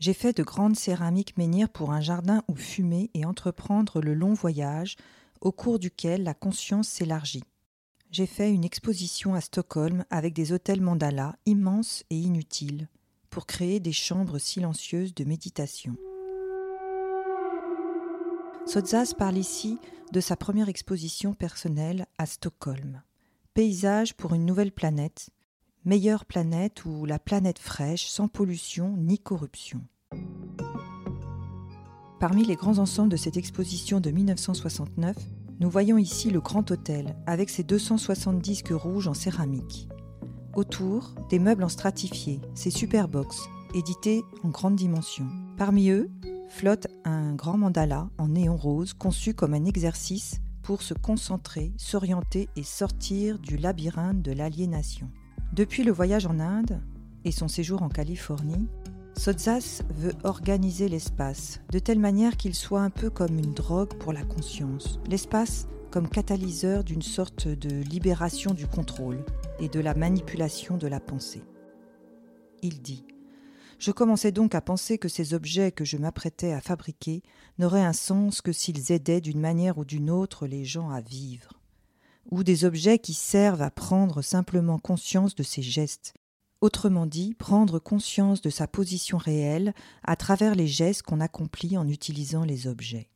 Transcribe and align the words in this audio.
J'ai 0.00 0.14
fait 0.14 0.34
de 0.34 0.42
grandes 0.42 0.76
céramiques 0.76 1.36
menhir 1.36 1.68
pour 1.68 1.92
un 1.92 2.00
jardin 2.00 2.42
où 2.48 2.54
fumer 2.54 3.10
et 3.12 3.26
entreprendre 3.26 4.00
le 4.00 4.14
long 4.14 4.32
voyage 4.32 4.96
au 5.42 5.52
cours 5.52 5.78
duquel 5.78 6.22
la 6.22 6.32
conscience 6.32 6.88
s'élargit. 6.88 7.44
J'ai 8.10 8.24
fait 8.24 8.50
une 8.50 8.64
exposition 8.64 9.34
à 9.34 9.42
Stockholm 9.42 10.06
avec 10.08 10.32
des 10.32 10.52
hôtels 10.52 10.80
mandala 10.80 11.36
immenses 11.44 12.02
et 12.08 12.16
inutiles 12.16 12.88
pour 13.28 13.44
créer 13.44 13.78
des 13.78 13.92
chambres 13.92 14.38
silencieuses 14.38 15.14
de 15.14 15.24
méditation. 15.24 15.94
Sotzas 18.64 19.12
parle 19.16 19.36
ici 19.36 19.78
de 20.12 20.20
sa 20.20 20.34
première 20.34 20.70
exposition 20.70 21.34
personnelle 21.34 22.06
à 22.16 22.24
Stockholm. 22.24 23.02
Paysage 23.52 24.14
pour 24.14 24.32
une 24.32 24.46
nouvelle 24.46 24.72
planète, 24.72 25.28
meilleure 25.84 26.24
planète 26.24 26.84
ou 26.84 27.06
la 27.06 27.18
planète 27.18 27.58
fraîche 27.58 28.06
sans 28.06 28.28
pollution 28.28 28.96
ni 28.98 29.18
corruption. 29.18 29.80
Parmi 32.18 32.44
les 32.44 32.56
grands 32.56 32.78
ensembles 32.78 33.10
de 33.10 33.16
cette 33.16 33.38
exposition 33.38 33.98
de 33.98 34.10
1969, 34.10 35.16
nous 35.58 35.70
voyons 35.70 35.96
ici 35.96 36.30
le 36.30 36.40
Grand 36.40 36.70
Hôtel 36.70 37.16
avec 37.26 37.48
ses 37.48 37.62
270 37.62 38.40
disques 38.40 38.72
rouges 38.72 39.08
en 39.08 39.14
céramique. 39.14 39.88
Autour, 40.54 41.14
des 41.30 41.38
meubles 41.38 41.64
en 41.64 41.68
stratifié, 41.68 42.40
ses 42.54 42.70
superbox, 42.70 43.40
édités 43.74 44.22
en 44.42 44.48
grande 44.48 44.76
dimension. 44.76 45.26
Parmi 45.56 45.88
eux, 45.90 46.10
flotte 46.50 46.88
un 47.04 47.34
grand 47.34 47.56
mandala 47.56 48.10
en 48.18 48.28
néon 48.28 48.56
rose 48.56 48.92
conçu 48.92 49.32
comme 49.32 49.54
un 49.54 49.64
exercice 49.64 50.40
pour 50.62 50.82
se 50.82 50.92
concentrer, 50.92 51.72
s'orienter 51.78 52.48
et 52.56 52.64
sortir 52.64 53.38
du 53.38 53.56
labyrinthe 53.56 54.20
de 54.20 54.32
l'aliénation. 54.32 55.10
Depuis 55.52 55.82
le 55.82 55.90
voyage 55.90 56.26
en 56.26 56.38
Inde 56.38 56.80
et 57.24 57.32
son 57.32 57.48
séjour 57.48 57.82
en 57.82 57.88
Californie, 57.88 58.68
Sotzas 59.16 59.82
veut 59.90 60.14
organiser 60.22 60.88
l'espace 60.88 61.60
de 61.72 61.80
telle 61.80 61.98
manière 61.98 62.36
qu'il 62.36 62.54
soit 62.54 62.82
un 62.82 62.90
peu 62.90 63.10
comme 63.10 63.36
une 63.36 63.52
drogue 63.52 63.94
pour 63.94 64.12
la 64.12 64.22
conscience. 64.22 65.00
L'espace 65.08 65.66
comme 65.90 66.08
catalyseur 66.08 66.84
d'une 66.84 67.02
sorte 67.02 67.48
de 67.48 67.82
libération 67.82 68.54
du 68.54 68.68
contrôle 68.68 69.24
et 69.58 69.68
de 69.68 69.80
la 69.80 69.94
manipulation 69.94 70.76
de 70.76 70.86
la 70.86 71.00
pensée. 71.00 71.42
Il 72.62 72.80
dit 72.80 73.04
Je 73.80 73.90
commençais 73.90 74.30
donc 74.30 74.54
à 74.54 74.60
penser 74.60 74.98
que 74.98 75.08
ces 75.08 75.34
objets 75.34 75.72
que 75.72 75.84
je 75.84 75.96
m'apprêtais 75.96 76.52
à 76.52 76.60
fabriquer 76.60 77.22
n'auraient 77.58 77.84
un 77.84 77.92
sens 77.92 78.40
que 78.40 78.52
s'ils 78.52 78.92
aidaient 78.92 79.20
d'une 79.20 79.40
manière 79.40 79.78
ou 79.78 79.84
d'une 79.84 80.10
autre 80.10 80.46
les 80.46 80.64
gens 80.64 80.90
à 80.90 81.00
vivre, 81.00 81.59
ou 82.30 82.44
des 82.44 82.64
objets 82.64 82.98
qui 82.98 83.14
servent 83.14 83.62
à 83.62 83.70
prendre 83.70 84.22
simplement 84.22 84.78
conscience 84.78 85.34
de 85.34 85.42
ces 85.42 85.62
gestes, 85.62 86.14
autrement 86.60 87.06
dit, 87.06 87.34
prendre 87.34 87.78
conscience 87.78 88.40
de 88.40 88.50
sa 88.50 88.66
position 88.66 89.18
réelle 89.18 89.74
à 90.02 90.16
travers 90.16 90.54
les 90.54 90.66
gestes 90.66 91.02
qu'on 91.02 91.20
accomplit 91.20 91.76
en 91.76 91.88
utilisant 91.88 92.44
les 92.44 92.66
objets. 92.66 93.08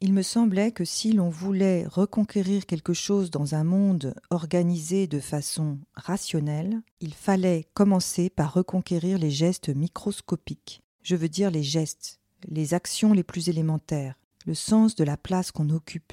Il 0.00 0.12
me 0.12 0.22
semblait 0.22 0.72
que 0.72 0.84
si 0.84 1.12
l'on 1.12 1.30
voulait 1.30 1.86
reconquérir 1.86 2.66
quelque 2.66 2.92
chose 2.92 3.30
dans 3.30 3.54
un 3.54 3.64
monde 3.64 4.14
organisé 4.28 5.06
de 5.06 5.20
façon 5.20 5.78
rationnelle, 5.94 6.82
il 7.00 7.14
fallait 7.14 7.66
commencer 7.72 8.28
par 8.28 8.52
reconquérir 8.52 9.18
les 9.18 9.30
gestes 9.30 9.70
microscopiques. 9.70 10.82
Je 11.02 11.16
veux 11.16 11.30
dire 11.30 11.50
les 11.50 11.62
gestes, 11.62 12.20
les 12.46 12.74
actions 12.74 13.14
les 13.14 13.22
plus 13.22 13.48
élémentaires, 13.48 14.16
le 14.44 14.54
sens 14.54 14.96
de 14.96 15.04
la 15.04 15.16
place 15.16 15.50
qu'on 15.50 15.70
occupe, 15.70 16.12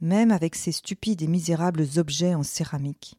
même 0.00 0.30
avec 0.30 0.54
ces 0.54 0.72
stupides 0.72 1.22
et 1.22 1.26
misérables 1.26 1.86
objets 1.96 2.34
en 2.34 2.42
céramique. 2.42 3.16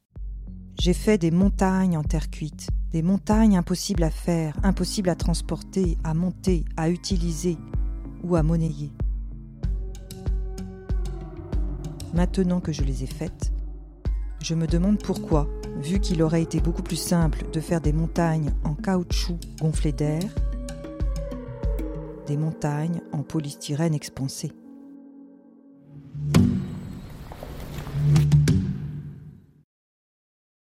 J'ai 0.80 0.94
fait 0.94 1.18
des 1.18 1.32
montagnes 1.32 1.98
en 1.98 2.04
terre 2.04 2.30
cuite, 2.30 2.68
des 2.92 3.02
montagnes 3.02 3.58
impossibles 3.58 4.04
à 4.04 4.12
faire, 4.12 4.56
impossibles 4.64 5.10
à 5.10 5.16
transporter, 5.16 5.98
à 6.04 6.14
monter, 6.14 6.66
à 6.78 6.90
utiliser 6.90 7.58
ou 8.24 8.36
à 8.36 8.44
monnayer. 8.44 8.92
Maintenant 12.14 12.62
que 12.62 12.72
je 12.72 12.84
les 12.84 13.04
ai 13.04 13.08
faites, 13.08 13.52
je 14.42 14.54
me 14.54 14.68
demande 14.68 15.02
pourquoi, 15.02 15.50
vu 15.82 16.00
qu'il 16.00 16.22
aurait 16.22 16.44
été 16.44 16.62
beaucoup 16.62 16.84
plus 16.84 16.96
simple 16.96 17.46
de 17.52 17.60
faire 17.60 17.82
des 17.82 17.94
montagnes 17.94 18.52
en 18.64 18.76
caoutchouc 18.76 19.40
gonflé 19.60 19.92
d'air, 19.92 20.24
des 22.28 22.38
montagnes 22.38 23.02
en 23.12 23.24
polystyrène 23.24 23.96
expansé. 23.96 24.52